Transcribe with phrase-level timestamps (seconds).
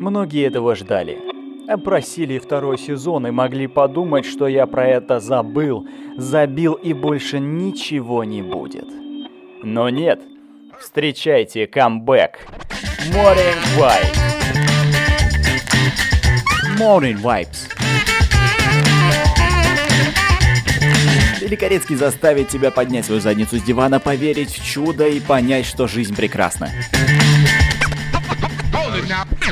[0.00, 1.18] Многие этого ждали.
[1.84, 8.24] Просили второй сезон и могли подумать, что я про это забыл, забил и больше ничего
[8.24, 8.86] не будет.
[9.62, 10.22] Но нет.
[10.80, 12.38] Встречайте камбэк.
[13.12, 14.16] Morning Vibes.
[16.78, 17.68] Morning Vibes.
[21.42, 26.16] Великорецкий заставит тебя поднять свою задницу с дивана, поверить в чудо и понять, что жизнь
[26.16, 26.70] прекрасна.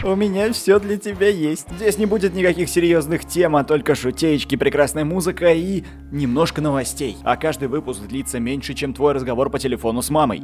[0.05, 1.67] У меня все для тебя есть.
[1.77, 5.83] Здесь не будет никаких серьезных тем, а только шутеечки, прекрасная музыка и
[6.13, 7.17] немножко новостей.
[7.25, 10.43] А каждый выпуск длится меньше, чем твой разговор по телефону с мамой.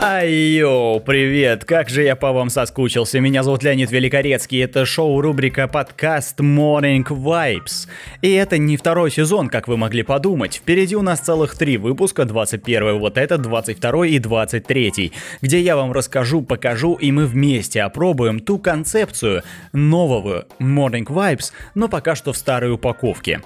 [0.00, 3.18] Айо, привет, как же я по вам соскучился.
[3.18, 7.88] Меня зовут Леонид Великорецкий, это шоу рубрика подкаст Morning Vibes.
[8.22, 10.54] И это не второй сезон, как вы могли подумать.
[10.54, 15.12] Впереди у нас целых три выпуска, 21 вот этот, 22 и 23,
[15.42, 21.88] где я вам расскажу, покажу и мы вместе опробуем ту концепцию нового Morning Vibes, но
[21.88, 23.40] пока что в старой упаковке.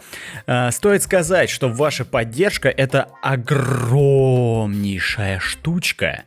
[0.47, 6.25] А, стоит сказать, что ваша поддержка это огромнейшая штучка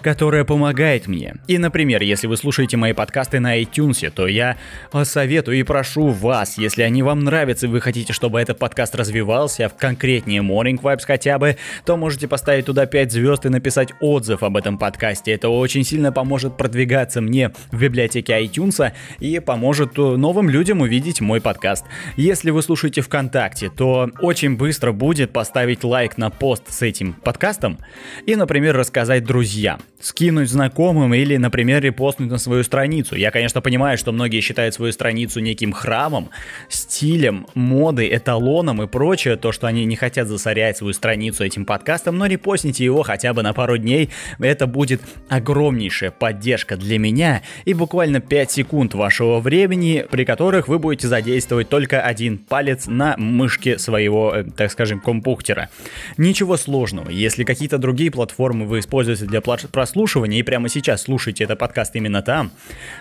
[0.00, 1.36] которая помогает мне.
[1.48, 4.56] И, например, если вы слушаете мои подкасты на iTunes, то я
[5.04, 9.66] советую и прошу вас, если они вам нравятся, и вы хотите, чтобы этот подкаст развивался,
[9.66, 14.42] а конкретнее Morning Vibes хотя бы, то можете поставить туда 5 звезд и написать отзыв
[14.42, 15.32] об этом подкасте.
[15.32, 21.40] Это очень сильно поможет продвигаться мне в библиотеке iTunes и поможет новым людям увидеть мой
[21.40, 21.84] подкаст.
[22.16, 27.78] Если вы слушаете ВКонтакте, то очень быстро будет поставить лайк на пост с этим подкастом
[28.26, 29.55] и, например, рассказать друзьям
[30.00, 33.16] скинуть знакомым или, например, репостнуть на свою страницу.
[33.16, 36.30] Я, конечно, понимаю, что многие считают свою страницу неким храмом,
[36.68, 42.18] стилем, модой, эталоном и прочее, то, что они не хотят засорять свою страницу этим подкастом,
[42.18, 47.74] но репостните его хотя бы на пару дней, это будет огромнейшая поддержка для меня и
[47.74, 53.78] буквально 5 секунд вашего времени, при которых вы будете задействовать только один палец на мышке
[53.78, 55.68] своего, э, так скажем, компьютера.
[56.16, 61.58] Ничего сложного, если какие-то другие платформы вы используете для прослушивания и прямо сейчас слушаете этот
[61.58, 62.50] подкаст именно там,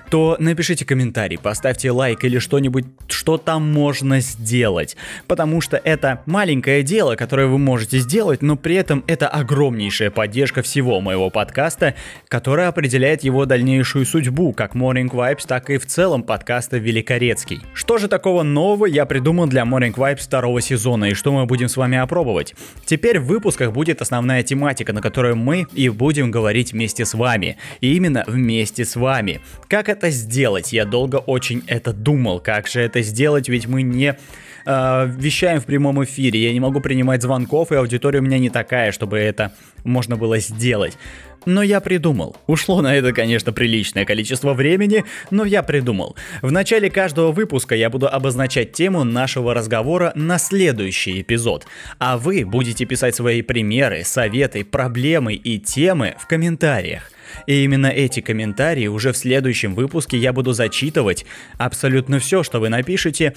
[0.09, 4.95] то напишите комментарий, поставьте лайк или что-нибудь, что там можно сделать.
[5.27, 10.61] Потому что это маленькое дело, которое вы можете сделать, но при этом это огромнейшая поддержка
[10.61, 11.95] всего моего подкаста,
[12.27, 17.61] которая определяет его дальнейшую судьбу, как Morning Vibes, так и в целом подкаста Великорецкий.
[17.73, 21.69] Что же такого нового я придумал для Morning Vibes второго сезона и что мы будем
[21.69, 22.55] с вами опробовать?
[22.85, 27.55] Теперь в выпусках будет основная тематика, на которую мы и будем говорить вместе с вами.
[27.79, 29.39] И именно вместе с вами.
[29.69, 30.73] Как это сделать?
[30.73, 32.41] Я долго очень это думал.
[32.41, 33.47] Как же это сделать?
[33.47, 34.17] Ведь мы не
[34.65, 36.43] э, вещаем в прямом эфире.
[36.43, 39.53] Я не могу принимать звонков, и аудитория у меня не такая, чтобы это
[39.83, 40.97] можно было сделать.
[41.45, 42.35] Но я придумал.
[42.47, 46.15] Ушло на это, конечно, приличное количество времени, но я придумал.
[46.41, 51.67] В начале каждого выпуска я буду обозначать тему нашего разговора на следующий эпизод.
[51.99, 57.11] А вы будете писать свои примеры, советы, проблемы и темы в комментариях.
[57.47, 61.25] И именно эти комментарии уже в следующем выпуске я буду зачитывать
[61.57, 63.33] абсолютно все, что вы напишете,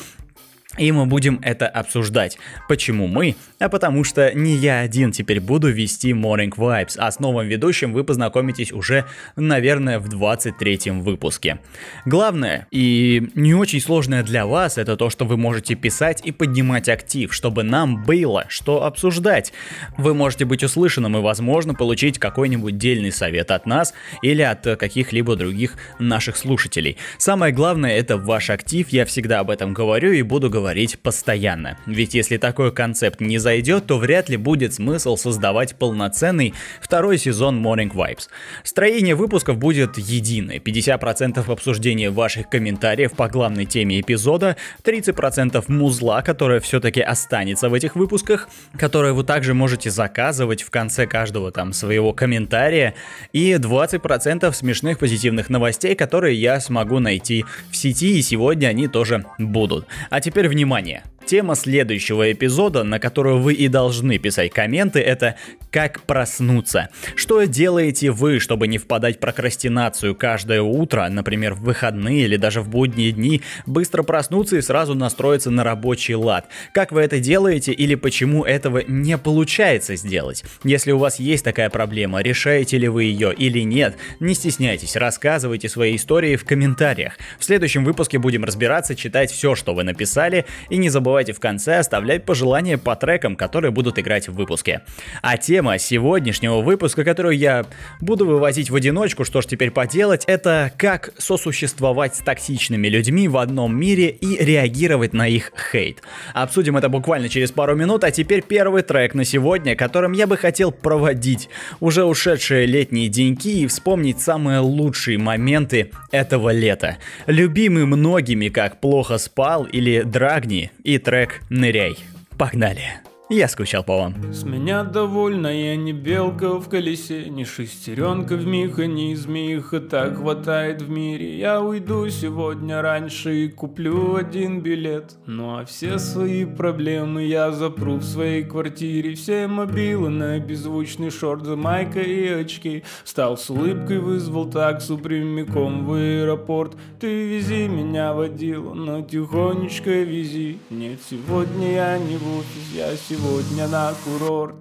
[0.78, 2.38] и мы будем это обсуждать.
[2.68, 3.36] Почему мы?
[3.58, 7.92] А потому что не я один теперь буду вести Morning Vibes, а с новым ведущим
[7.92, 9.04] вы познакомитесь уже,
[9.36, 11.58] наверное, в 23-м выпуске.
[12.06, 16.88] Главное и не очень сложное для вас это то, что вы можете писать и поднимать
[16.88, 19.52] актив, чтобы нам было что обсуждать.
[19.96, 25.36] Вы можете быть услышанным и, возможно, получить какой-нибудь дельный совет от нас или от каких-либо
[25.36, 26.96] других наших слушателей.
[27.18, 31.78] Самое главное это ваш актив, я всегда об этом говорю и буду говорить говорить постоянно.
[31.86, 36.52] Ведь если такой концепт не зайдет, то вряд ли будет смысл создавать полноценный
[36.82, 38.28] второй сезон Morning Vibes.
[38.64, 40.58] Строение выпусков будет единое.
[40.58, 47.96] 50% обсуждения ваших комментариев по главной теме эпизода, 30% музла, которое все-таки останется в этих
[47.96, 52.92] выпусках, которое вы также можете заказывать в конце каждого там своего комментария,
[53.32, 59.24] и 20% смешных позитивных новостей, которые я смогу найти в сети, и сегодня они тоже
[59.38, 59.86] будут.
[60.10, 60.57] А теперь внимание!
[60.58, 61.04] внимание.
[61.28, 65.36] Тема следующего эпизода, на которую вы и должны писать комменты, это
[65.70, 66.88] «Как проснуться?».
[67.16, 72.62] Что делаете вы, чтобы не впадать в прокрастинацию каждое утро, например, в выходные или даже
[72.62, 76.48] в будние дни, быстро проснуться и сразу настроиться на рабочий лад?
[76.72, 80.44] Как вы это делаете или почему этого не получается сделать?
[80.64, 85.68] Если у вас есть такая проблема, решаете ли вы ее или нет, не стесняйтесь, рассказывайте
[85.68, 87.18] свои истории в комментариях.
[87.38, 91.40] В следующем выпуске будем разбираться, читать все, что вы написали, и не забывайте забывайте в
[91.40, 94.82] конце оставлять пожелания по трекам, которые будут играть в выпуске.
[95.20, 97.66] А тема сегодняшнего выпуска, которую я
[98.00, 103.36] буду вывозить в одиночку, что ж теперь поделать, это как сосуществовать с токсичными людьми в
[103.36, 106.02] одном мире и реагировать на их хейт.
[106.34, 110.36] Обсудим это буквально через пару минут, а теперь первый трек на сегодня, которым я бы
[110.36, 111.48] хотел проводить
[111.80, 116.98] уже ушедшие летние деньки и вспомнить самые лучшие моменты этого лета.
[117.26, 121.96] Любимый многими как «Плохо спал» или «Драгни» и трек «Ныряй».
[122.36, 123.07] Погнали!
[123.30, 124.32] Я скучал по вам.
[124.32, 130.16] С меня довольна, я не белка в колесе, не шестеренка в механизме, их и так
[130.16, 131.36] хватает в мире.
[131.36, 135.16] Я уйду сегодня раньше и куплю один билет.
[135.26, 139.14] Ну а все свои проблемы я запру в своей квартире.
[139.14, 142.82] Все мобилы на беззвучный шорт за майкой и очки.
[143.04, 146.78] Встал с улыбкой, вызвал таксу прямиком в аэропорт.
[146.98, 150.60] Ты вези меня водила, но тихонечко вези.
[150.70, 154.54] Нет, сегодня я не в офис, я сегодня сегодня на курорт.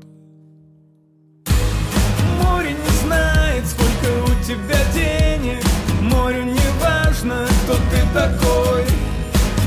[2.43, 5.63] Море не знает, сколько у тебя денег.
[6.01, 8.85] Морю не важно, кто ты такой.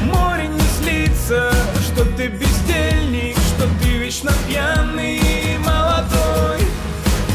[0.02, 1.52] Море не злится,
[1.82, 6.60] что ты бездельник Что ты вечно пьяный и молодой.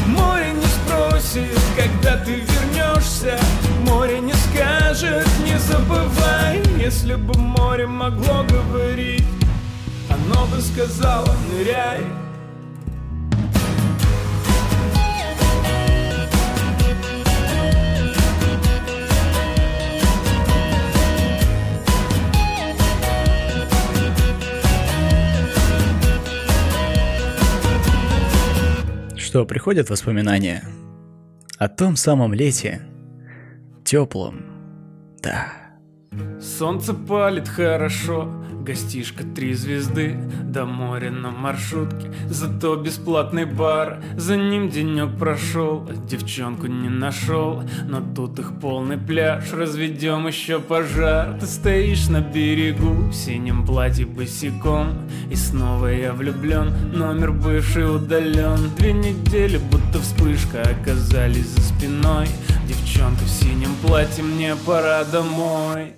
[0.06, 3.38] Море не спросит, когда ты вернешься.
[3.88, 6.62] Море не скажет, не забывай.
[6.78, 9.25] Если бы море могло говорить
[10.26, 12.04] оно бы сказала ныряй
[29.16, 30.64] Что, приходят воспоминания
[31.58, 32.80] о том самом лете,
[33.84, 34.46] теплом,
[35.22, 35.65] да.
[36.40, 38.30] Солнце палит хорошо,
[38.66, 46.66] Гостишка три звезды, до моря на маршрутке Зато бесплатный бар, за ним денек прошел Девчонку
[46.66, 53.12] не нашел, но тут их полный пляж Разведем еще пожар, ты стоишь на берегу В
[53.12, 61.50] синем платье босиком, и снова я влюблен Номер бывший удален, две недели будто вспышка Оказались
[61.50, 62.26] за спиной.
[62.66, 65.92] Девчонка в синем платье, мне пора домой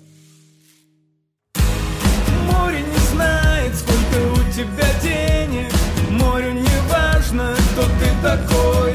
[2.59, 5.73] Море не знает, сколько у тебя денег.
[6.11, 8.95] Морю не важно, кто ты такой.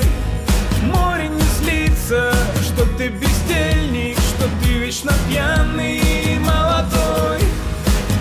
[0.83, 7.39] Море не злится, что ты бездельник Что ты вечно пьяный и молодой.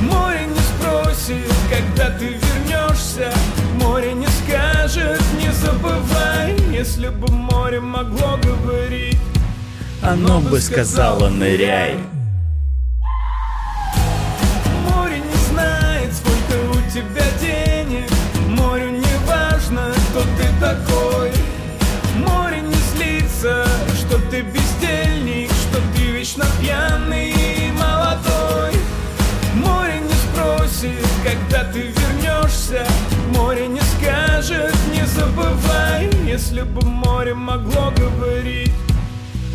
[0.01, 3.33] Море не спросит, когда ты вернешься.
[3.81, 9.19] Море не скажет, не забывай Если бы море могло говорить.
[10.03, 12.12] Оно бы сказала ныряй
[34.43, 38.73] скажет, не забывай Если бы море могло говорить.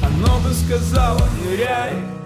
[0.02, 2.17] Оно бы сказала, ныряй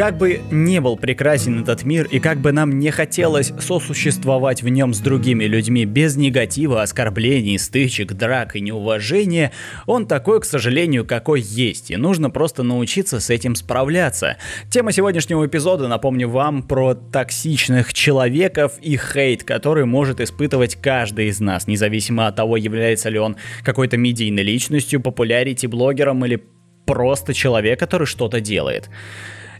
[0.00, 4.68] Как бы не был прекрасен этот мир и как бы нам не хотелось сосуществовать в
[4.70, 9.52] нем с другими людьми без негатива, оскорблений, стычек, драк и неуважения,
[9.84, 14.38] он такой, к сожалению, какой есть, и нужно просто научиться с этим справляться.
[14.70, 21.40] Тема сегодняшнего эпизода, напомню вам, про токсичных человеков и хейт, который может испытывать каждый из
[21.40, 26.42] нас, независимо от того, является ли он какой-то медийной личностью, популярити-блогером или
[26.86, 28.88] просто человек, который что-то делает.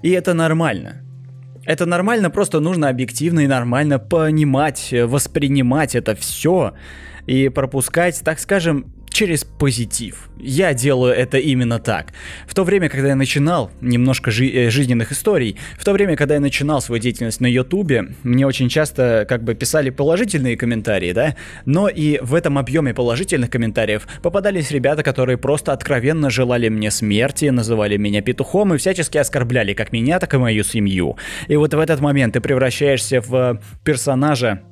[0.02, 1.02] И это нормально.
[1.64, 6.74] Это нормально, просто нужно объективно и нормально понимать, воспринимать это все
[7.26, 10.30] и пропускать, так скажем, через позитив.
[10.38, 12.12] Я делаю это именно так.
[12.46, 16.34] В то время, когда я начинал, немножко жи- э, жизненных историй, в то время, когда
[16.34, 21.36] я начинал свою деятельность на Ютубе, мне очень часто как бы писали положительные комментарии, да,
[21.66, 27.46] но и в этом объеме положительных комментариев попадались ребята, которые просто откровенно желали мне смерти,
[27.46, 31.16] называли меня петухом и всячески оскорбляли как меня, так и мою семью.
[31.48, 34.62] И вот в этот момент ты превращаешься в персонажа,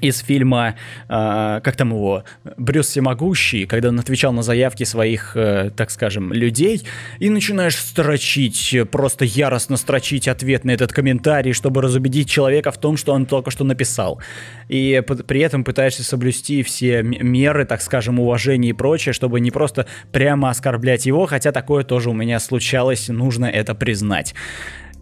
[0.00, 0.74] из фильма,
[1.08, 2.24] э, как там его,
[2.56, 6.82] Брюс Всемогущий, когда он отвечал на заявки своих, э, так скажем, людей,
[7.18, 12.96] и начинаешь строчить, просто яростно строчить ответ на этот комментарий, чтобы разубедить человека в том,
[12.96, 14.20] что он только что написал.
[14.68, 19.86] И при этом пытаешься соблюсти все меры, так скажем, уважения и прочее, чтобы не просто
[20.10, 24.34] прямо оскорблять его, хотя такое тоже у меня случалось, нужно это признать.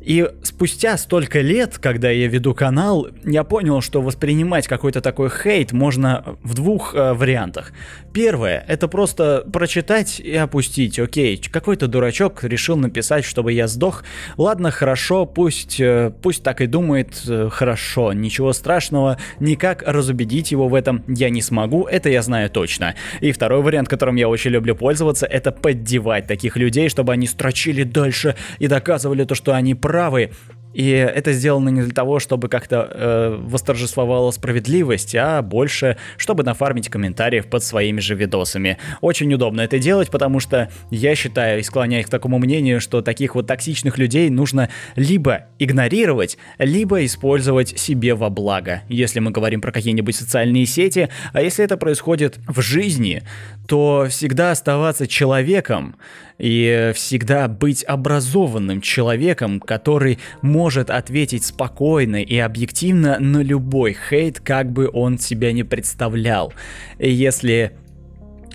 [0.00, 5.72] И спустя столько лет, когда я веду канал, я понял, что воспринимать какой-то такой хейт
[5.72, 7.72] можно в двух э, вариантах.
[8.12, 10.98] Первое, это просто прочитать и опустить.
[10.98, 14.04] Окей, какой-то дурачок решил написать, чтобы я сдох.
[14.36, 20.68] Ладно, хорошо, пусть, э, пусть так и думает, э, хорошо, ничего страшного, никак разубедить его
[20.68, 22.94] в этом я не смогу, это я знаю точно.
[23.20, 27.82] И второй вариант, которым я очень люблю пользоваться, это поддевать таких людей, чтобы они строчили
[27.82, 30.30] дальше и доказывали то, что они правы правы.
[30.72, 36.88] И это сделано не для того, чтобы как-то э, восторжествовала справедливость, а больше, чтобы нафармить
[36.88, 38.78] комментариев под своими же видосами.
[39.00, 43.34] Очень удобно это делать, потому что я считаю и склоняюсь к такому мнению, что таких
[43.34, 49.72] вот токсичных людей нужно либо игнорировать, либо использовать себе во благо, если мы говорим про
[49.72, 51.08] какие-нибудь социальные сети.
[51.32, 53.22] А если это происходит в жизни,
[53.66, 55.96] то всегда оставаться человеком
[56.38, 60.59] и всегда быть образованным человеком, который может
[60.90, 66.52] ответить спокойно и объективно на любой хейт, как бы он себя не представлял.
[66.98, 67.72] Если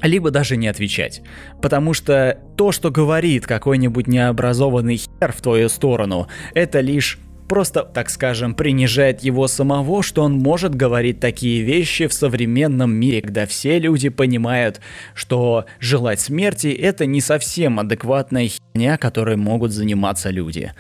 [0.02, 1.22] либо даже не отвечать.
[1.62, 8.10] Потому что то, что говорит какой-нибудь необразованный хер в твою сторону, это лишь просто, так
[8.10, 13.80] скажем, принижает его самого, что он может говорить такие вещи в современном мире, когда все
[13.80, 14.82] люди понимают,
[15.14, 20.74] что желать смерти это не совсем адекватная херня, которой могут заниматься люди.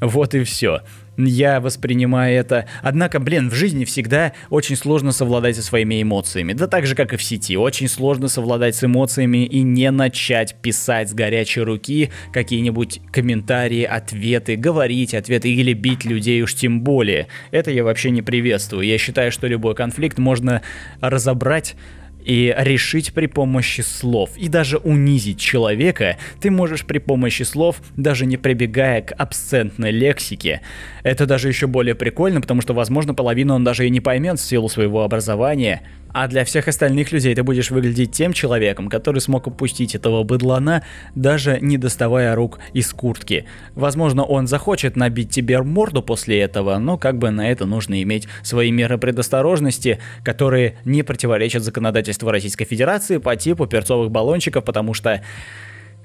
[0.00, 0.82] Вот и все
[1.16, 2.66] я воспринимаю это.
[2.82, 6.52] Однако, блин, в жизни всегда очень сложно совладать со своими эмоциями.
[6.52, 7.56] Да так же, как и в сети.
[7.56, 14.56] Очень сложно совладать с эмоциями и не начать писать с горячей руки какие-нибудь комментарии, ответы,
[14.56, 17.28] говорить ответы или бить людей уж тем более.
[17.50, 18.86] Это я вообще не приветствую.
[18.86, 20.62] Я считаю, что любой конфликт можно
[21.00, 21.76] разобрать
[22.24, 24.30] и решить при помощи слов.
[24.36, 30.60] И даже унизить человека ты можешь при помощи слов, даже не прибегая к абсцентной лексике.
[31.02, 34.44] Это даже еще более прикольно, потому что, возможно, половину он даже и не поймет в
[34.44, 35.82] силу своего образования.
[36.12, 40.84] А для всех остальных людей ты будешь выглядеть тем человеком, который смог упустить этого быдлана,
[41.14, 43.46] даже не доставая рук из куртки.
[43.74, 48.28] Возможно, он захочет набить тебе морду после этого, но как бы на это нужно иметь
[48.42, 55.22] свои меры предосторожности, которые не противоречат законодательству Российской Федерации по типу перцовых баллончиков, потому что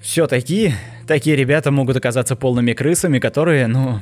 [0.02, 0.74] все-таки
[1.08, 4.00] такие ребята могут оказаться полными крысами, которые, ну,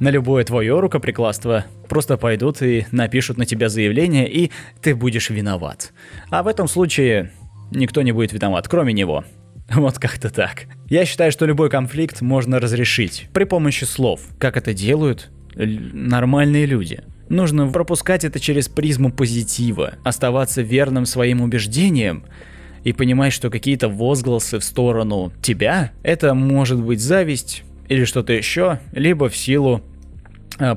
[0.00, 5.92] на любое твое рукоприкладство просто пойдут и напишут на тебя заявление, и ты будешь виноват.
[6.30, 7.32] А в этом случае
[7.70, 9.24] никто не будет виноват, кроме него.
[9.74, 10.64] Вот как-то так.
[10.88, 17.02] Я считаю, что любой конфликт можно разрешить при помощи слов, как это делают нормальные люди.
[17.28, 22.24] Нужно пропускать это через призму позитива, оставаться верным своим убеждениям
[22.84, 28.80] и понимать, что какие-то возгласы в сторону тебя, это может быть зависть, или что-то еще,
[28.92, 29.82] либо в силу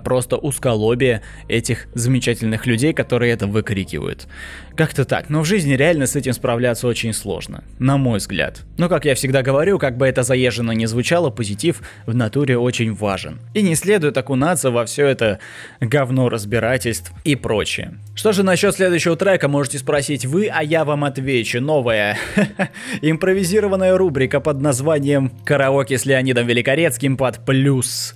[0.04, 4.27] просто узколобие этих замечательных людей, которые это выкрикивают.
[4.75, 8.63] Как-то так, но в жизни реально с этим справляться очень сложно, на мой взгляд.
[8.77, 12.94] Но как я всегда говорю, как бы это заезженно не звучало, позитив в натуре очень
[12.94, 13.39] важен.
[13.54, 15.39] И не следует окунаться во все это
[15.80, 17.94] говно разбирательств и прочее.
[18.15, 21.62] Что же насчет следующего трека, можете спросить вы, а я вам отвечу.
[21.62, 22.18] Новая
[23.01, 28.15] импровизированная рубрика под названием «Караоке с Леонидом Великорецким под плюс».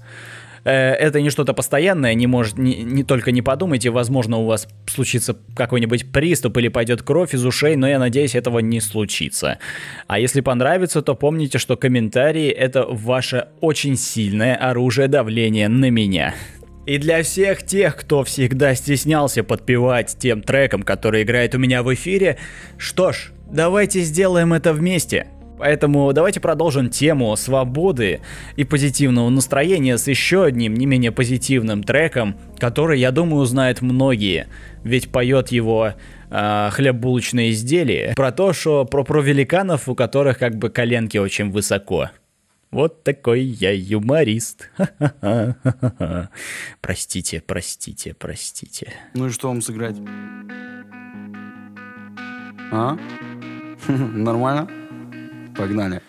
[0.64, 4.68] Э, это не что-то постоянное, не может, не, не только не подумайте, возможно, у вас
[4.88, 9.60] случится какой-нибудь приступ или пойдет кровь из ушей, но я надеюсь, этого не случится.
[10.08, 16.34] А если понравится, то помните, что комментарии это ваше очень сильное оружие давления на меня.
[16.86, 21.94] И для всех тех, кто всегда стеснялся подпевать тем треком, который играет у меня в
[21.94, 22.38] эфире,
[22.78, 25.28] что ж, давайте сделаем это вместе.
[25.60, 28.22] Поэтому давайте продолжим тему свободы
[28.56, 34.48] и позитивного настроения с еще одним не менее позитивным треком, который, я думаю, узнают многие.
[34.86, 35.96] Ведь поет его
[36.30, 41.52] э, хлеб-булочное изделие про то, что про, про великанов, у которых как бы коленки очень
[41.52, 42.10] высоко.
[42.72, 44.70] Вот такой я юморист.
[46.82, 48.94] Простите, простите, простите.
[49.14, 49.98] Ну и что вам сыграть?
[52.72, 52.98] А?
[53.88, 54.70] Нормально?
[55.60, 56.02] Погнали.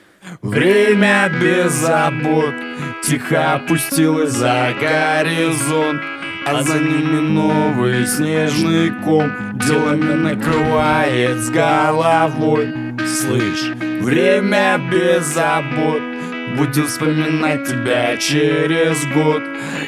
[0.42, 2.54] Время без забот.
[3.02, 6.00] Тихо опустилось за горизонт.
[6.47, 9.33] А за ними новый снежный ком.
[9.59, 12.73] Делами накрывает с головой.
[13.04, 16.00] Слышь, время без забот.
[16.57, 19.42] Будем вспоминать тебя через год.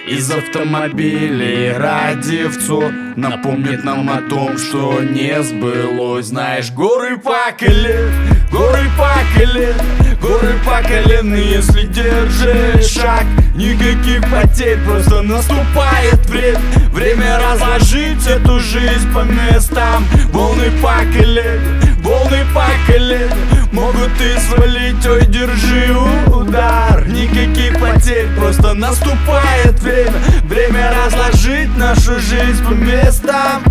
[0.08, 6.26] Из автомобилей радиовцов Напомнит нам о том, что не сбылось.
[6.26, 8.10] Знаешь, горы по колен,
[8.52, 9.74] горы по колен
[10.20, 13.24] Горы по колен, если держишь шаг
[13.56, 16.60] Никаких потерь, просто наступает время
[16.92, 20.04] Время разложить эту жизнь по местам.
[20.32, 21.60] Волны по колен,
[22.02, 23.30] волны по колен
[23.72, 27.08] Могут и свалить, ой, держи удар.
[27.08, 30.12] Никаких потерь, просто наступает время
[30.44, 33.62] Время разложить нашу жизнь по местам.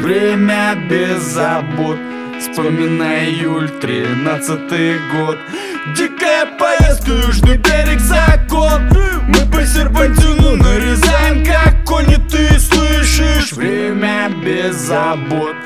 [0.00, 2.13] Время без забот
[2.54, 5.36] Вспоминай июль, тринадцатый год.
[5.96, 8.80] Дикая поездка, южный берег закон
[9.26, 13.54] Мы по серпантину нарезаем, как кони, ты слышишь.
[13.54, 15.56] Время без забот.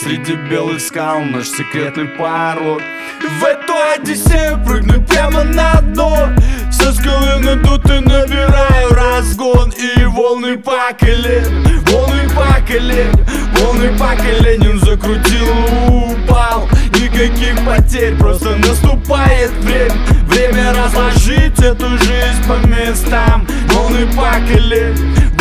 [0.00, 2.80] Среди белых скал наш секретный порог.
[3.20, 6.30] В эту Одиссею прыгну прямо на дно.
[6.72, 9.70] Со скалы надуты набираю разгон.
[9.72, 13.12] И волны по колен, волны по колен
[13.58, 15.48] Волны по коленям закрутил,
[15.88, 16.68] упал.
[16.94, 19.94] Никаких потерь, просто наступает время.
[20.28, 23.46] Время разложить эту жизнь по местам.
[23.72, 24.28] Волны по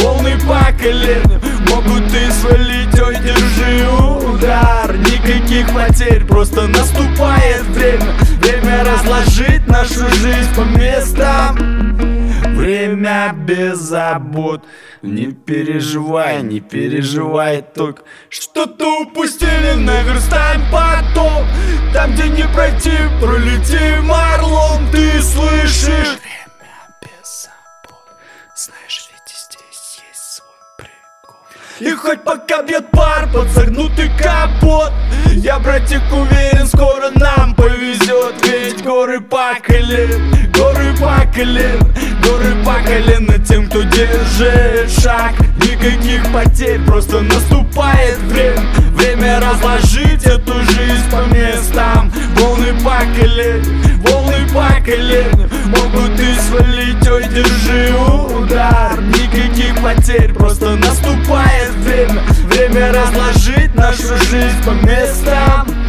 [0.02, 1.24] волны по колен
[1.70, 3.88] Могут и свалить, ой, держи
[4.28, 4.96] удар.
[4.98, 8.14] Никаких потерь, просто наступает время.
[8.42, 12.17] Время разложить нашу жизнь по местам
[12.58, 14.64] Время без забот.
[15.04, 18.02] Не переживай, не переживай только.
[18.30, 21.46] Что-то упустили, наверстаем потом
[21.94, 24.90] Там, где не пройти, пролетим орлом.
[24.92, 26.18] Ты слышишь?
[26.18, 28.08] Время без забот.
[28.56, 30.50] Знаешь, ведь здесь есть свой
[30.80, 31.36] прикол.
[31.80, 34.92] И хоть пока бьет пар под загнутый капот
[35.28, 38.34] Я, братик, уверен, скоро нам повезет.
[38.44, 40.96] Ведь горы колен, горы
[41.36, 45.34] колен Горы по колено тем, кто держит шаг.
[45.62, 48.62] Никаких потерь, просто наступает время.
[48.94, 52.12] Время разложить эту жизнь по местам.
[52.36, 53.64] Волны по колен,
[54.02, 57.94] волны по колен Могут и свалить, ой, держи
[58.36, 59.00] удар.
[59.02, 62.22] Никаких потерь, просто наступает время.
[62.50, 65.87] Время разложить нашу жизнь по местам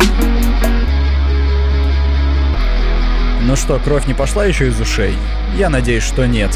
[3.48, 5.16] Ну что, кровь не пошла еще из ушей?
[5.56, 6.54] Я надеюсь, что нет.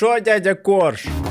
[0.00, 1.29] Хорошо, дядя Корж.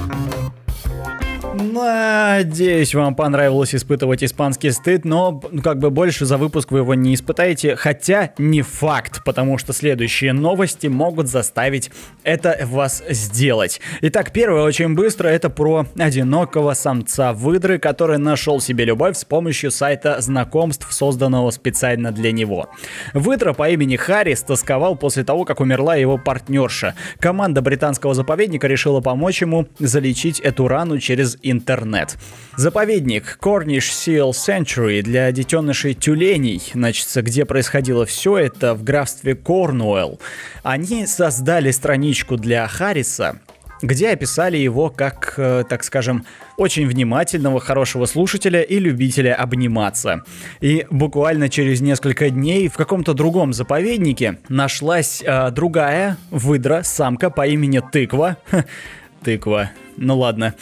[2.31, 6.93] Надеюсь, вам понравилось испытывать испанский стыд, но ну, как бы больше за выпуск вы его
[6.93, 11.89] не испытаете, хотя не факт, потому что следующие новости могут заставить
[12.23, 13.81] это вас сделать.
[14.01, 19.71] Итак, первое очень быстро, это про одинокого самца выдры, который нашел себе любовь с помощью
[19.71, 22.69] сайта знакомств, созданного специально для него.
[23.15, 26.93] Выдра по имени Харрис тосковал после того, как умерла его партнерша.
[27.19, 32.19] Команда британского заповедника решила помочь ему залечить эту рану через интернет.
[32.57, 40.19] Заповедник Cornish Seal Sanctuary для детенышей тюленей, значит, где происходило все это в графстве Корнуэлл.
[40.63, 43.39] Они создали страничку для Харриса,
[43.81, 46.25] где описали его как, э, так скажем,
[46.57, 50.23] очень внимательного, хорошего слушателя и любителя обниматься.
[50.59, 57.47] И буквально через несколько дней в каком-то другом заповеднике нашлась э, другая выдра, самка по
[57.47, 58.37] имени Тыква.
[59.23, 59.71] Тыква.
[59.99, 60.55] Ну ладно,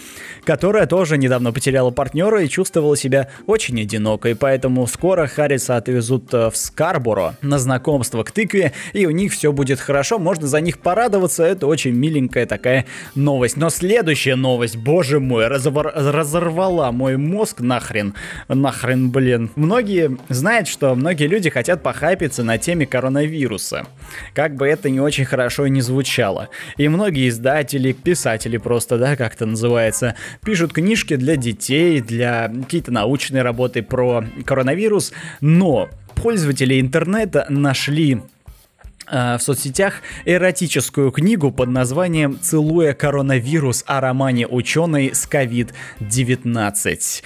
[0.44, 6.50] которая тоже недавно потеряла партнера и чувствовала себя очень одинокой, поэтому скоро Харриса отвезут э,
[6.50, 10.80] в Скарборо на знакомство к тыкве, и у них все будет хорошо, можно за них
[10.80, 13.58] порадоваться, это очень миленькая такая новость.
[13.58, 18.14] Но следующая новость, боже мой, разор- разорвала мой мозг нахрен,
[18.48, 19.52] нахрен, блин.
[19.56, 23.88] Многие знают, что многие люди хотят похайпиться на теме коронавируса,
[24.34, 26.50] как бы это не очень хорошо и не звучало.
[26.78, 32.92] И многие издатели, писатели просто, да, как это называется, пишут книжки для детей, для какие-то
[32.92, 38.22] научные работы про коронавирус, но пользователи интернета нашли
[39.10, 47.24] э, в соцсетях эротическую книгу под названием «Целуя коронавирус» о романе ученой с COVID-19.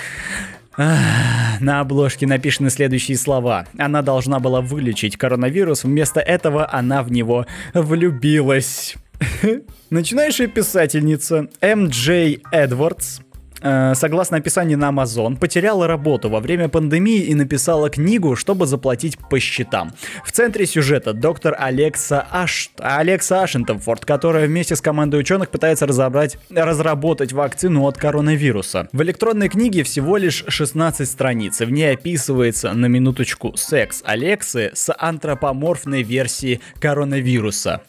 [0.77, 3.67] На обложке написаны следующие слова.
[3.77, 8.95] Она должна была вылечить коронавирус, вместо этого она в него влюбилась.
[9.89, 12.39] Начинающая писательница М.Дж.
[12.51, 13.19] Эдвардс
[13.61, 19.17] э, согласно описанию на Amazon, потеряла работу во время пандемии и написала книгу, чтобы заплатить
[19.17, 19.93] по счетам.
[20.25, 22.71] В центре сюжета доктор Алекса, Аш...
[22.79, 26.37] Алекса Ашентенфорд, которая вместе с командой ученых пытается разобрать...
[26.49, 28.87] разработать вакцину от коронавируса.
[28.91, 34.93] В электронной книге всего лишь 16 страниц, в ней описывается на минуточку секс Алексы с
[34.97, 37.81] антропоморфной версией коронавируса.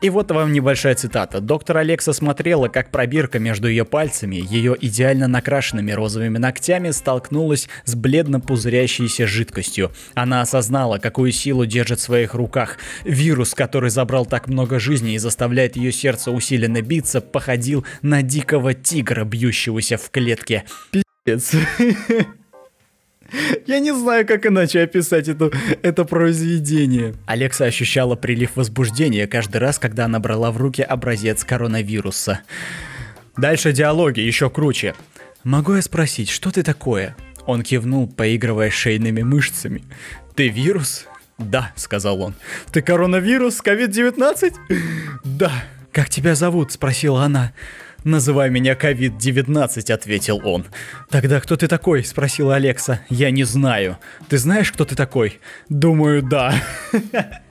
[0.00, 1.40] И вот вам небольшая цитата.
[1.40, 7.94] Доктор Алекса смотрела, как пробирка между ее пальцами, ее идеально накрашенными розовыми ногтями столкнулась с
[7.94, 9.92] бледно пузырящейся жидкостью.
[10.14, 12.78] Она осознала, какую силу держит в своих руках.
[13.04, 18.74] Вирус, который забрал так много жизней и заставляет ее сердце усиленно биться, походил на дикого
[18.74, 20.64] тигра, бьющегося в клетке.
[20.90, 21.52] Пиздец.
[23.66, 25.50] Я не знаю, как иначе описать это,
[25.82, 27.14] это произведение.
[27.26, 32.40] Алекса ощущала прилив возбуждения каждый раз, когда она брала в руки образец коронавируса.
[33.36, 34.94] Дальше диалоги, еще круче.
[35.42, 39.82] «Могу я спросить, что ты такое?» Он кивнул, поигрывая шейными мышцами.
[40.34, 41.06] «Ты вирус?»
[41.36, 42.34] «Да»,— сказал он.
[42.72, 43.60] «Ты коронавирус?
[43.60, 44.54] Ковид-19?»
[45.24, 45.52] «Да».
[45.94, 47.52] «Как тебя зовут?»— спросила она.
[48.04, 50.66] «Называй меня COVID-19»,— ответил он.
[51.08, 53.00] «Тогда кто ты такой?»— спросила Алекса.
[53.08, 53.98] «Я не знаю.
[54.28, 55.40] Ты знаешь, кто ты такой?»
[55.70, 56.54] «Думаю, да».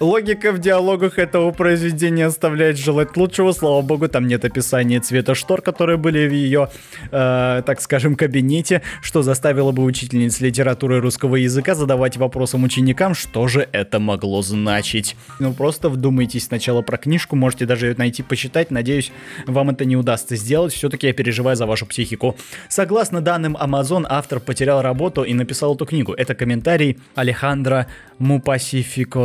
[0.00, 3.52] Логика в диалогах этого произведения оставляет желать лучшего.
[3.52, 6.68] Слава богу, там нет описания цвета штор, которые были в ее,
[7.10, 13.48] э, так скажем, кабинете, что заставило бы учительниц литературы русского языка задавать вопросом ученикам, что
[13.48, 15.16] же это могло значить.
[15.38, 18.70] Ну, просто вдумайтесь сначала про книжку, можете даже ее найти, почитать.
[18.70, 19.12] Надеюсь,
[19.46, 20.72] вам это не удастся сделать.
[20.72, 22.36] Все-таки я переживаю за вашу психику.
[22.68, 26.12] Согласно данным Amazon, автор потерял работу и написал эту книгу.
[26.12, 27.86] Это комментарий Алехандро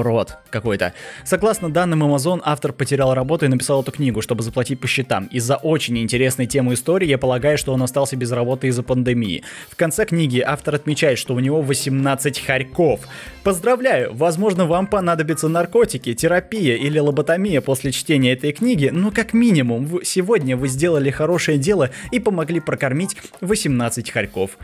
[0.03, 0.93] Мупасификород какой-то.
[1.25, 5.25] Согласно данным Amazon, автор потерял работу и написал эту книгу, чтобы заплатить по счетам.
[5.25, 9.43] Из-за очень интересной темы истории я полагаю, что он остался без работы из-за пандемии.
[9.69, 13.01] В конце книги автор отмечает, что у него 18 хорьков.
[13.43, 20.03] Поздравляю, возможно вам понадобятся наркотики, терапия или лоботомия после чтения этой книги, но как минимум
[20.03, 24.57] сегодня вы сделали хорошее дело и помогли прокормить 18 хорьков.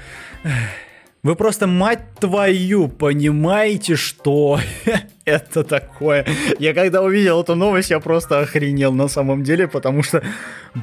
[1.21, 4.58] Вы просто, мать твою, понимаете, что
[5.30, 6.26] это такое?
[6.60, 10.24] Я когда увидел эту новость, я просто охренел на самом деле, потому что,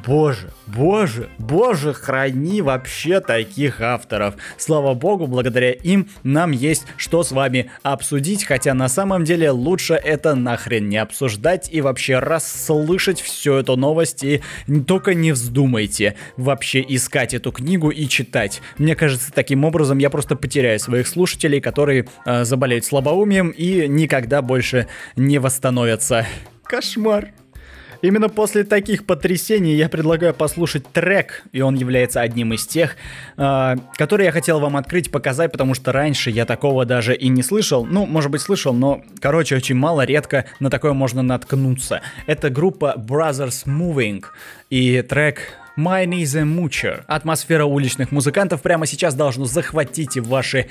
[0.06, 4.34] боже, боже, боже, храни вообще таких авторов.
[4.56, 9.94] Слава богу, благодаря им нам есть что с вами обсудить, хотя на самом деле лучше
[9.94, 14.42] это нахрен не обсуждать и вообще расслышать всю эту новость и
[14.86, 18.62] только не вздумайте вообще искать эту книгу и читать.
[18.78, 24.35] Мне кажется, таким образом я просто потеряю своих слушателей, которые э, заболеют слабоумием и никогда
[24.42, 26.26] больше не восстановятся.
[26.64, 27.32] Кошмар.
[28.02, 32.96] Именно после таких потрясений я предлагаю послушать трек, и он является одним из тех,
[33.36, 37.42] э, которые я хотел вам открыть, показать, потому что раньше я такого даже и не
[37.42, 37.84] слышал.
[37.84, 42.02] Ну, может быть, слышал, но, короче, очень мало, редко на такое можно наткнуться.
[42.26, 44.24] Это группа Brothers Moving,
[44.70, 47.04] и трек Is a Moocher.
[47.06, 50.68] Атмосфера уличных музыкантов прямо сейчас должно захватить ваши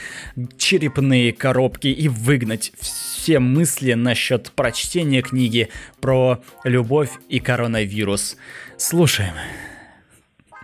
[0.57, 5.69] черепные коробки и выгнать все мысли насчет прочтения книги
[6.01, 8.37] про любовь и коронавирус.
[8.77, 9.33] Слушаем.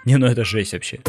[0.06, 0.99] Не, ну это жесть вообще.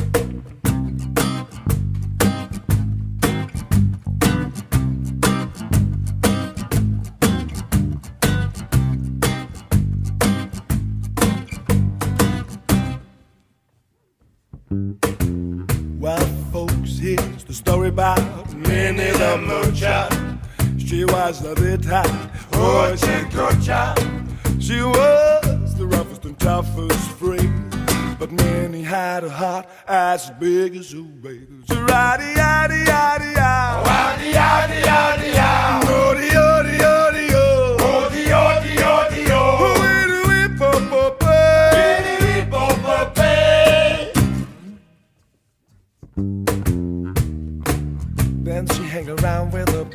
[14.73, 18.19] Well, folks, here's the story about
[18.55, 20.09] Minnie the Moocher.
[20.81, 22.09] She was a bit hot,
[22.55, 23.95] horticulture.
[24.59, 27.51] She was the roughest and toughest freak.
[28.19, 31.37] But Minnie had a heart as big as a whale.
[31.67, 35.87] So Roddy, yaddy, yaddy, yaddy, Adi, adi, adi, adi.
[35.87, 36.32] Odie,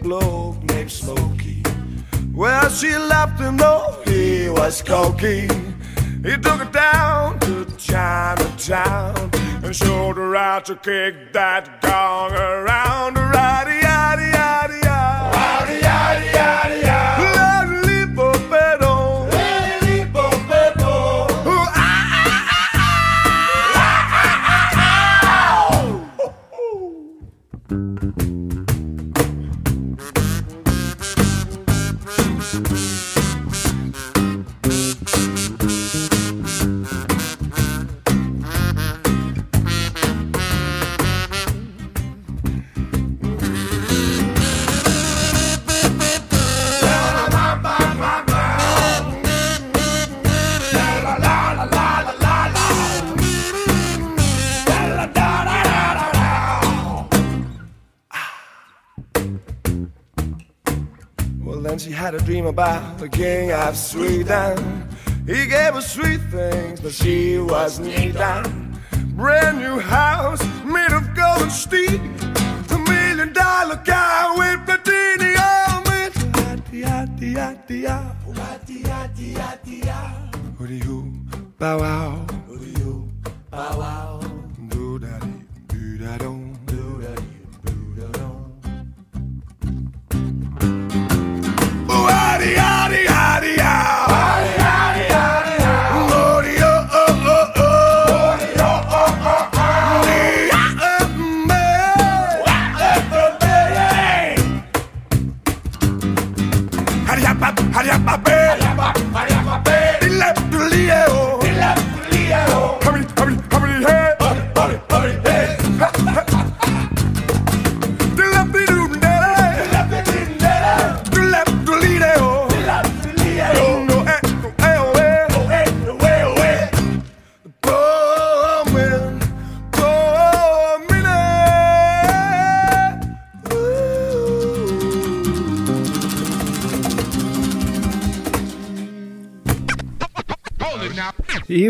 [0.02, 1.64] bloke named Smokey.
[2.34, 5.48] Well, she left him though he was cocky.
[6.24, 9.32] He took her down to Chinatown
[9.64, 13.16] and showed her how to kick that gong around.
[13.16, 13.87] Roddy,
[62.38, 64.88] Dream about the king of Sweden.
[65.26, 68.80] He gave her sweet things, but she was knee down.
[69.16, 72.00] Brand new house made of golden steel.
[72.76, 75.84] A million dollar car with platini on
[80.86, 81.12] hoo,
[81.58, 82.27] bow wow.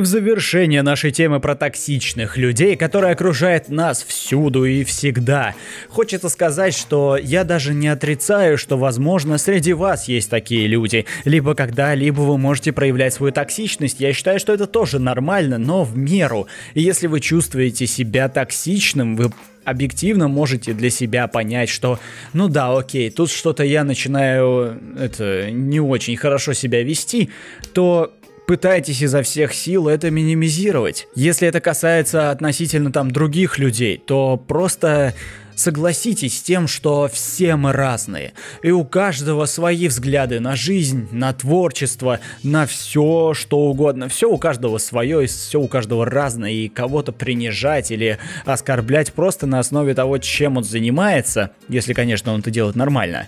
[0.07, 5.53] Завершение нашей темы про токсичных людей, которые окружают нас всюду и всегда,
[5.89, 11.05] хочется сказать, что я даже не отрицаю, что, возможно, среди вас есть такие люди.
[11.25, 13.99] Либо когда-либо вы можете проявлять свою токсичность.
[13.99, 16.47] Я считаю, что это тоже нормально, но в меру.
[16.73, 19.31] И если вы чувствуете себя токсичным, вы
[19.65, 21.99] объективно можете для себя понять, что
[22.31, 27.29] ну да, окей, тут что-то я начинаю это не очень хорошо себя вести,
[27.73, 28.13] то
[28.47, 31.07] пытайтесь изо всех сил это минимизировать.
[31.13, 35.13] Если это касается относительно там других людей, то просто
[35.53, 41.33] согласитесь с тем, что все мы разные, и у каждого свои взгляды на жизнь, на
[41.33, 44.07] творчество, на все, что угодно.
[44.07, 49.47] Все у каждого свое, и все у каждого разное, и кого-то принижать или оскорблять просто
[49.47, 53.27] на основе того, чем он занимается, если, конечно, он это делает нормально,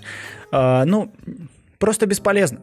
[0.52, 1.12] а, ну,
[1.78, 2.60] просто бесполезно.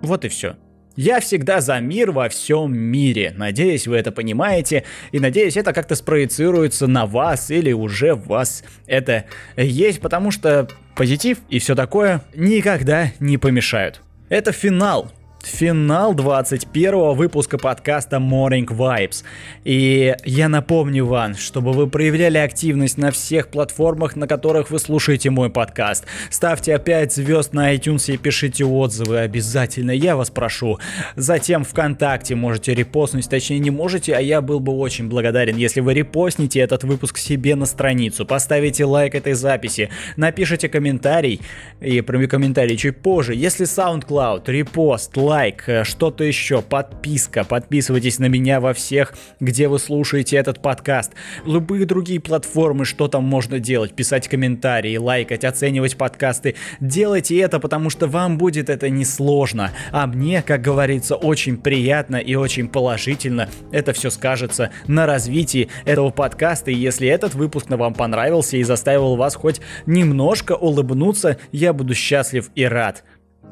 [0.00, 0.56] Вот и все.
[0.96, 3.32] Я всегда за мир во всем мире.
[3.36, 4.84] Надеюсь, вы это понимаете.
[5.12, 9.24] И надеюсь, это как-то спроецируется на вас или уже в вас это
[9.56, 14.02] есть, потому что позитив и все такое никогда не помешают.
[14.28, 15.12] Это финал.
[15.42, 19.24] Финал 21 выпуска подкаста Morning Vibes.
[19.64, 25.30] И я напомню вам, чтобы вы проявляли активность на всех платформах, на которых вы слушаете
[25.30, 26.04] мой подкаст.
[26.28, 30.78] Ставьте 5 звезд на iTunes и пишите отзывы обязательно, я вас прошу.
[31.16, 35.94] Затем ВКонтакте можете репостнуть, точнее не можете, а я был бы очень благодарен, если вы
[35.94, 41.40] репостните этот выпуск себе на страницу, поставите лайк этой записи, напишите комментарий,
[41.80, 43.34] и про комментарий чуть позже.
[43.34, 45.29] Если SoundCloud, репост, лайк,
[45.68, 51.12] э, что-то еще, подписка, подписывайтесь на меня во всех, где вы слушаете этот подкаст.
[51.46, 56.56] Любые другие платформы, что там можно делать, писать комментарии, лайкать, оценивать подкасты.
[56.80, 62.34] Делайте это, потому что вам будет это несложно, а мне, как говорится, очень приятно и
[62.34, 66.72] очень положительно это все скажется на развитии этого подкаста.
[66.72, 71.94] И если этот выпуск на вам понравился и заставил вас хоть немножко улыбнуться, я буду
[71.94, 73.04] счастлив и рад.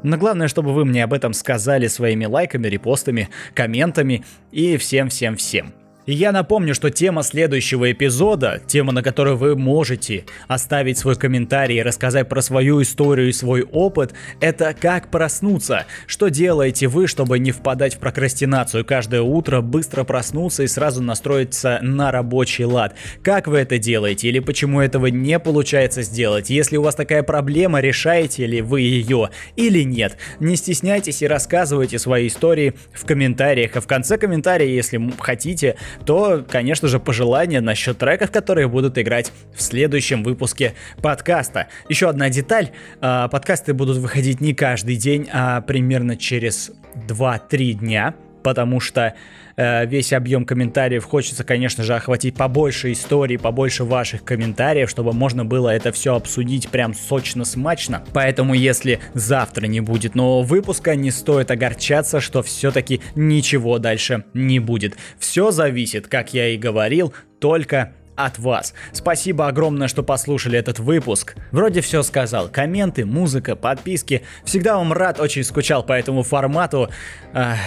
[0.02, 5.77] Но главное, чтобы вы мне об этом сказали своими лайками, репостами, комментами и всем-всем-всем.
[6.08, 11.80] И я напомню, что тема следующего эпизода, тема, на которую вы можете оставить свой комментарий
[11.80, 15.84] и рассказать про свою историю и свой опыт, это как проснуться.
[16.06, 21.78] Что делаете вы, чтобы не впадать в прокрастинацию каждое утро, быстро проснуться и сразу настроиться
[21.82, 22.94] на рабочий лад?
[23.22, 26.48] Как вы это делаете или почему этого не получается сделать?
[26.48, 30.16] Если у вас такая проблема, решаете ли вы ее или нет?
[30.40, 33.76] Не стесняйтесь и рассказывайте свои истории в комментариях.
[33.76, 39.32] А в конце комментария, если хотите, то, конечно же, пожелания насчет треков, которые будут играть
[39.54, 41.68] в следующем выпуске подкаста.
[41.88, 42.70] Еще одна деталь.
[43.00, 46.72] А, подкасты будут выходить не каждый день, а примерно через
[47.08, 49.14] 2-3 дня потому что
[49.56, 55.44] э, весь объем комментариев хочется, конечно же, охватить побольше историй, побольше ваших комментариев, чтобы можно
[55.44, 58.04] было это все обсудить прям сочно-смачно.
[58.12, 64.58] Поэтому, если завтра не будет нового выпуска, не стоит огорчаться, что все-таки ничего дальше не
[64.58, 64.96] будет.
[65.18, 68.74] Все зависит, как я и говорил, только от вас.
[68.92, 71.36] Спасибо огромное, что послушали этот выпуск.
[71.52, 72.48] Вроде все сказал.
[72.48, 74.22] Комменты, музыка, подписки.
[74.44, 76.90] Всегда вам рад, очень скучал по этому формату.
[77.32, 77.58] Ах,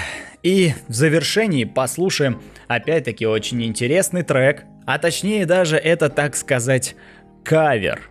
[0.43, 6.95] и в завершении послушаем опять-таки очень интересный трек, а точнее даже это, так сказать,
[7.43, 8.01] кавер.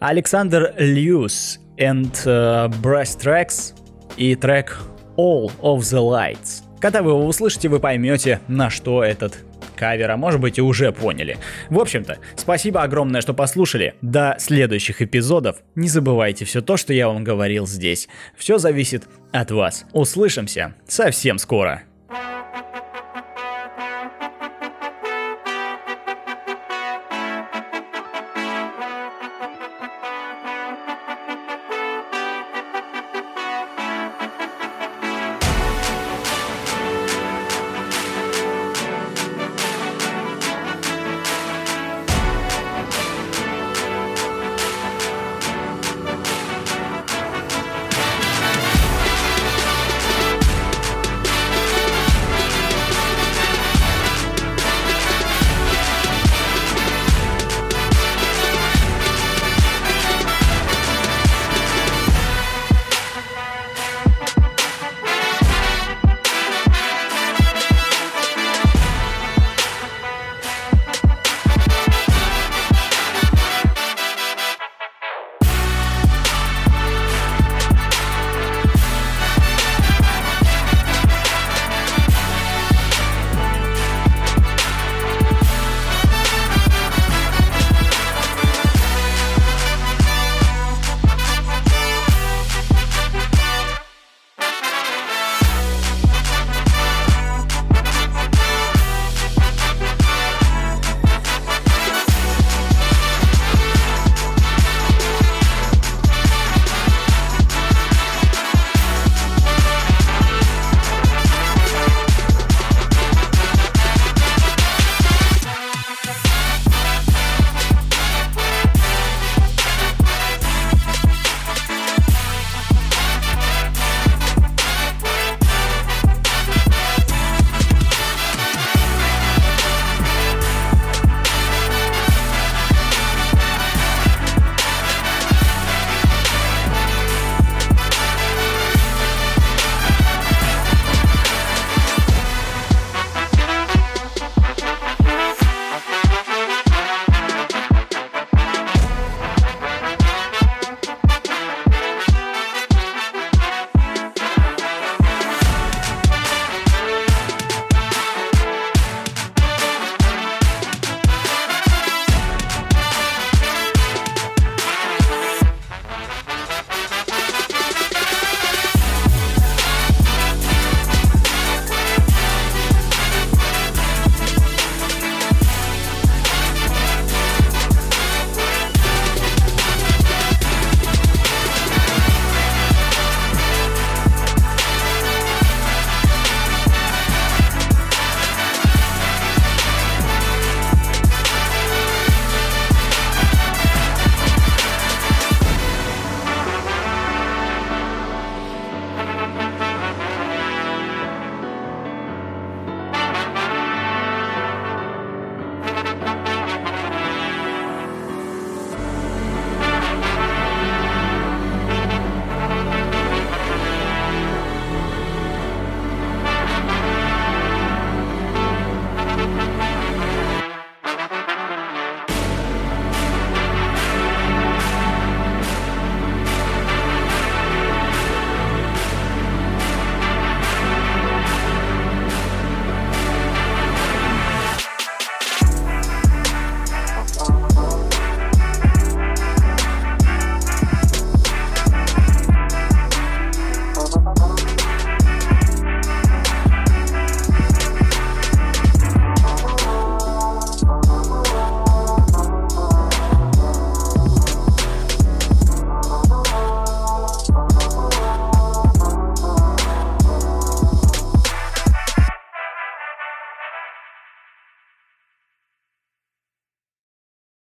[0.00, 3.74] Александр Льюс and uh, Brass Tracks
[4.16, 4.78] и трек
[5.16, 6.62] All of the Lights.
[6.80, 9.38] Когда вы его услышите, вы поймете, на что этот
[9.76, 11.38] кавер, а может быть и уже поняли.
[11.70, 13.94] В общем-то, спасибо огромное, что послушали.
[14.02, 15.58] До следующих эпизодов.
[15.74, 18.08] Не забывайте все то, что я вам говорил здесь.
[18.36, 19.84] Все зависит от вас.
[19.92, 21.82] Услышимся совсем скоро.